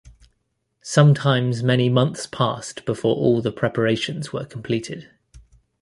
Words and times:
Sometimes 0.81 1.61
many 1.61 1.87
months 1.87 2.25
passed 2.25 2.85
before 2.85 3.15
all 3.15 3.39
the 3.39 3.51
preparations 3.51 4.33
were 4.33 4.45
completed. 4.45 5.11